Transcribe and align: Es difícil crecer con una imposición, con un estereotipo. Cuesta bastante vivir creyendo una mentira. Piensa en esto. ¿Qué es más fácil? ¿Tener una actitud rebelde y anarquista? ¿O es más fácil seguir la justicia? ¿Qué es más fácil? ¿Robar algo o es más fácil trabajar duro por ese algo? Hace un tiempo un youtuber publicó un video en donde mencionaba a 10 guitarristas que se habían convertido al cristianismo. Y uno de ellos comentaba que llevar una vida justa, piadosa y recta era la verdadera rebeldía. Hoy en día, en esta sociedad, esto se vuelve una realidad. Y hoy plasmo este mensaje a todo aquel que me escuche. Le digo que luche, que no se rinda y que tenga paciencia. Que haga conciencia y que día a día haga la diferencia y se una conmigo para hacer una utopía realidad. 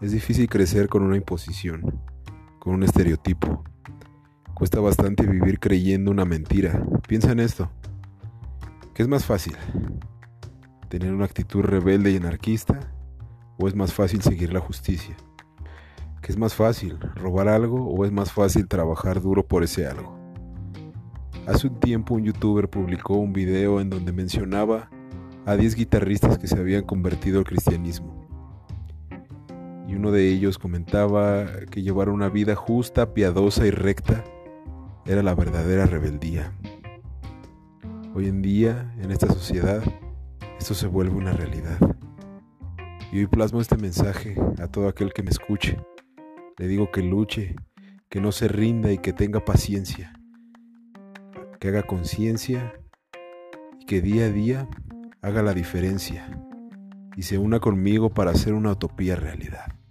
Es 0.00 0.12
difícil 0.12 0.48
crecer 0.48 0.88
con 0.88 1.02
una 1.02 1.16
imposición, 1.16 2.00
con 2.58 2.74
un 2.74 2.82
estereotipo. 2.82 3.64
Cuesta 4.52 4.80
bastante 4.80 5.24
vivir 5.26 5.60
creyendo 5.60 6.10
una 6.10 6.24
mentira. 6.24 6.84
Piensa 7.06 7.32
en 7.32 7.40
esto. 7.40 7.70
¿Qué 8.92 9.02
es 9.02 9.08
más 9.08 9.24
fácil? 9.24 9.56
¿Tener 10.88 11.12
una 11.12 11.24
actitud 11.24 11.62
rebelde 11.62 12.10
y 12.10 12.16
anarquista? 12.16 12.80
¿O 13.56 13.68
es 13.68 13.74
más 13.74 13.92
fácil 13.92 14.20
seguir 14.20 14.52
la 14.52 14.60
justicia? 14.60 15.16
¿Qué 16.20 16.32
es 16.32 16.38
más 16.38 16.54
fácil? 16.54 16.98
¿Robar 17.14 17.48
algo 17.48 17.86
o 17.86 18.04
es 18.04 18.12
más 18.12 18.32
fácil 18.32 18.66
trabajar 18.66 19.20
duro 19.20 19.46
por 19.46 19.62
ese 19.62 19.86
algo? 19.86 20.18
Hace 21.46 21.68
un 21.68 21.78
tiempo 21.78 22.14
un 22.14 22.24
youtuber 22.24 22.68
publicó 22.68 23.14
un 23.14 23.32
video 23.32 23.80
en 23.80 23.90
donde 23.90 24.12
mencionaba 24.12 24.90
a 25.46 25.56
10 25.56 25.76
guitarristas 25.76 26.38
que 26.38 26.48
se 26.48 26.58
habían 26.58 26.82
convertido 26.82 27.38
al 27.38 27.44
cristianismo. 27.44 28.23
Y 29.94 29.96
uno 29.96 30.10
de 30.10 30.28
ellos 30.28 30.58
comentaba 30.58 31.46
que 31.70 31.82
llevar 31.82 32.08
una 32.08 32.28
vida 32.28 32.56
justa, 32.56 33.14
piadosa 33.14 33.64
y 33.64 33.70
recta 33.70 34.24
era 35.06 35.22
la 35.22 35.36
verdadera 35.36 35.86
rebeldía. 35.86 36.52
Hoy 38.12 38.26
en 38.26 38.42
día, 38.42 38.92
en 39.00 39.12
esta 39.12 39.28
sociedad, 39.28 39.84
esto 40.58 40.74
se 40.74 40.88
vuelve 40.88 41.14
una 41.14 41.32
realidad. 41.32 41.78
Y 43.12 43.20
hoy 43.20 43.28
plasmo 43.28 43.60
este 43.60 43.76
mensaje 43.76 44.34
a 44.60 44.66
todo 44.66 44.88
aquel 44.88 45.12
que 45.12 45.22
me 45.22 45.30
escuche. 45.30 45.78
Le 46.58 46.66
digo 46.66 46.90
que 46.90 47.00
luche, 47.00 47.54
que 48.08 48.20
no 48.20 48.32
se 48.32 48.48
rinda 48.48 48.90
y 48.90 48.98
que 48.98 49.12
tenga 49.12 49.44
paciencia. 49.44 50.12
Que 51.60 51.68
haga 51.68 51.84
conciencia 51.84 52.72
y 53.78 53.86
que 53.86 54.00
día 54.00 54.24
a 54.24 54.30
día 54.30 54.68
haga 55.22 55.44
la 55.44 55.54
diferencia 55.54 56.26
y 57.16 57.22
se 57.22 57.38
una 57.38 57.60
conmigo 57.60 58.10
para 58.10 58.32
hacer 58.32 58.54
una 58.54 58.72
utopía 58.72 59.14
realidad. 59.14 59.83